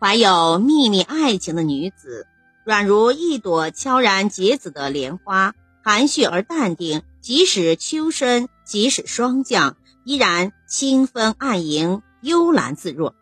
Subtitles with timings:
[0.00, 2.26] 怀有秘密爱情的女子，
[2.64, 7.02] 软如一朵悄然结子的莲花，含蓄而淡定。
[7.22, 13.14] 即使秋深，即使霜降，依然清风暗盈，幽兰自若。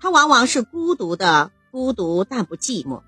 [0.00, 3.02] 她往往是孤独的，孤独但不寂寞。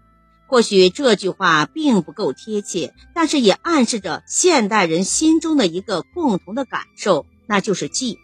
[0.46, 8.18] 或许这句话并不够贴切，但是也暗示着现代人心中的一个共同的感受，那就是寂寞。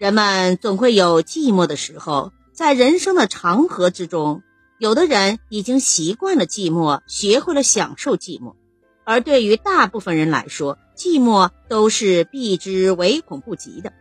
[0.00, 2.32] 人们总会有寂寞的时候，
[2.62, 4.44] 在人生的长河之中，
[4.78, 8.54] 有的人已经习惯了寂寞，学会了享受寂寞；
[9.02, 13.92] 而对于大部分人来说，寂寞都是避之唯恐不及的。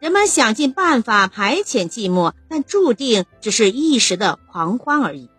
[0.00, 5.30] 人们想尽办法排遣寂寞，但注定只是一时的狂欢而已。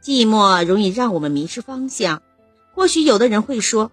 [0.00, 2.22] 寂寞容易让我们迷失方向。
[2.72, 3.90] 或许有的人会说：“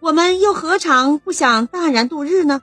[0.00, 2.60] 我们又何尝不想淡然度日呢？”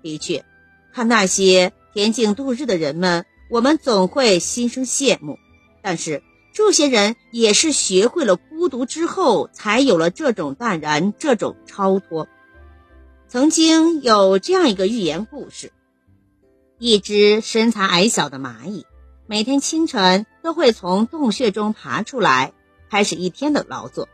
[0.00, 0.44] 的确。
[0.92, 5.38] 看那些恬静度日的人们，我们总会心生羡慕。
[5.82, 6.22] 但是
[6.54, 12.28] 这些人也是学会了孤独之后，才有了这种淡然，这种超脱。
[13.28, 15.70] 曾经有这样一个寓言故事：
[16.78, 18.86] 一只身材矮小的蚂蚁，
[19.26, 22.54] 每天清晨都会从洞穴中爬出来，
[22.88, 24.08] 开始一天的劳作。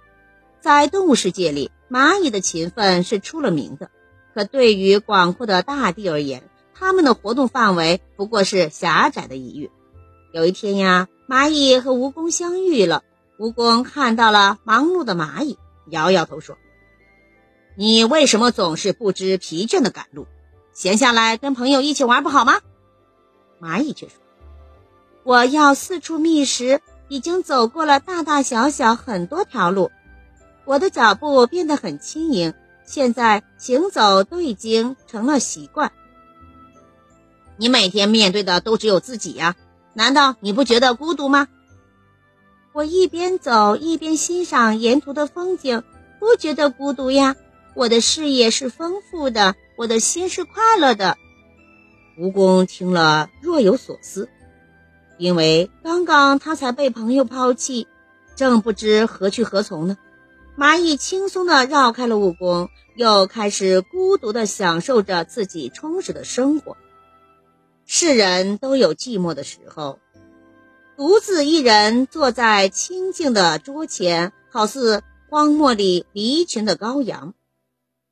[0.60, 3.88] 在动物世界里，蚂蚁的勤奋是出了名的。
[4.34, 6.42] 可对于广阔的大地而言，
[6.78, 9.70] 他们的活动范围不过是狭窄的一域。
[10.32, 13.02] 有一天呀，蚂蚁和蜈蚣相遇了。
[13.38, 15.58] 蜈蚣看到了忙碌的蚂蚁，
[15.90, 16.56] 摇摇头说
[17.76, 20.26] ：“你为什么总是不知疲倦的赶路？
[20.72, 22.60] 闲下来跟朋友一起玩不好吗？”
[23.60, 24.16] 蚂蚁却说
[25.24, 29.90] ：“我要四处觅食，已经走过了大大小小很多条路，
[30.64, 35.92] 我的脚步变得很轻盈，现在行走都已经成了习惯。”
[37.58, 39.56] 你每天面对的都只有自己呀，
[39.92, 41.48] 难道你不觉得孤独吗？
[42.72, 45.82] 我一边走一边欣赏沿途的风景，
[46.20, 47.34] 不觉得孤独呀。
[47.74, 51.16] 我的视野是丰富的，我的心是快乐的。
[52.16, 54.28] 蜈蚣听了若有所思，
[55.18, 57.88] 因为刚刚他才被朋友抛弃，
[58.36, 59.96] 正不知何去何从呢。
[60.56, 66.76] 蚂蚁轻松地绕开了蜈蚣，又开始孤独地享受着自己充实的生活。
[68.00, 69.98] 世人都有寂寞的时候，
[70.96, 77.34] 独自一人坐在清静的桌前，好似荒漠里离群的羔羊。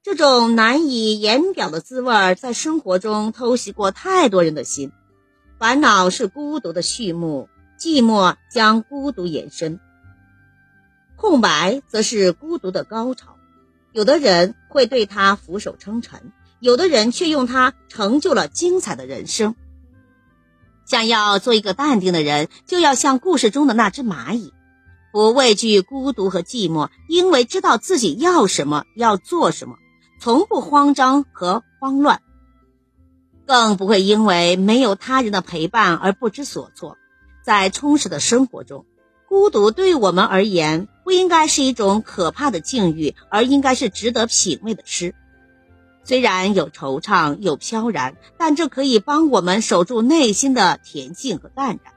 [0.02, 4.91] 这种难以言表的滋味，在生活中偷袭过太多人的心。
[5.56, 7.48] 烦恼是孤独的序幕，
[7.78, 9.78] 寂寞将孤独延伸，
[11.14, 13.36] 空白则是孤独的高潮。
[13.92, 19.54] 有的人会对他俯首称臣，有的人却用它成就了精彩的人生。
[20.86, 24.52] 想要做一个淡定的人，就要像故事中的那只蚂蚁，
[25.12, 29.75] 不畏惧孤独和寂寞，因为知道自己要什么，要做什么，
[30.20, 32.22] 从不慌张和慌乱，
[33.46, 36.96] 更不会因为没有他人的陪伴而不知所措。
[37.44, 38.86] 在充实的生活中，
[39.28, 45.14] 孤独对我们而言不应该是一种可怕的境遇，而应该是值得品味的诗。
[46.06, 51.93] 虽然有惆怅，有飘然，但这可以帮我们守住内心的恬静和淡然。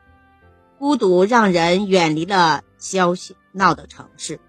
[0.79, 3.15] 孤独让人远离了喧
[3.51, 4.39] 闹的城市，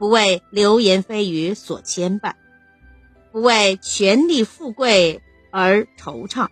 [0.00, 2.32] 不为流言蜚语所牵绊，
[3.30, 6.48] 不为权力富贵而惆怅。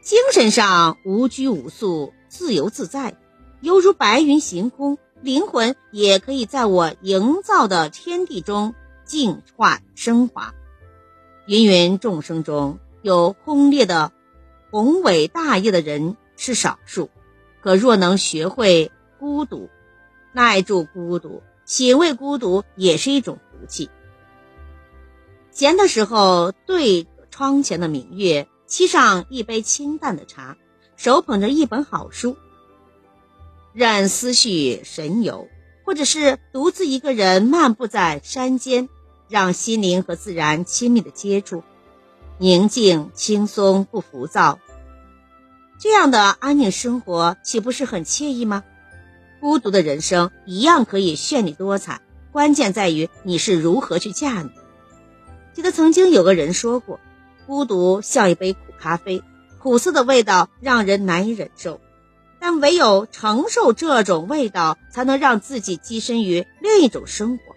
[0.00, 3.16] 精神上无拘无束，自由自在，
[3.60, 4.98] 犹如白云行空。
[5.20, 10.54] 灵魂也可以在我营造的天地中净化升华。
[11.48, 14.12] 芸芸众生中有轰烈的
[14.70, 17.08] 宏伟大业的人是少数，
[17.62, 19.70] 可若能学会孤独，
[20.34, 23.88] 耐住孤独，品味孤独，也是一种福气。
[25.50, 30.58] 闲的时候，对窗前的明月，沏上一杯清淡的茶，
[30.96, 32.36] 手捧着一本好书，
[33.72, 35.48] 任思绪神游，
[35.86, 38.90] 或者是独自一个人漫步在山间。
[39.28, 41.62] 让心灵和自然亲密的接触，
[42.38, 44.58] 宁静、轻松、不浮躁，
[45.78, 48.64] 这样的安宁生活岂不是很惬意吗？
[49.40, 52.00] 孤独的人生一样可以绚丽多彩，
[52.32, 54.50] 关键在于你是如何去驾驭。
[55.52, 56.98] 记得曾经有个人说过，
[57.46, 59.22] 孤独像一杯苦咖啡，
[59.60, 61.80] 苦涩的味道让人难以忍受，
[62.40, 67.47] 但唯有承受这种味道，才能让自己跻身于另一种生活。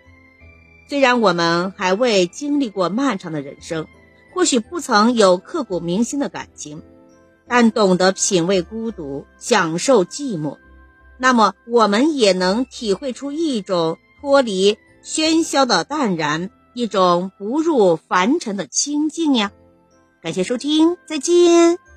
[0.92, 3.88] 虽然我们还未经历过漫长的人生
[4.34, 6.84] 或许不曾有刻骨铭心的感情
[7.48, 10.58] 但懂得品味孤独享受寂寞
[11.18, 19.54] 那么我们也能体会出一种脱离喧嚣的淡然一种不入凡尘的清静呀。
[20.22, 21.91] 感谢收听再见。